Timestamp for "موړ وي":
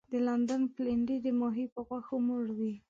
2.27-2.73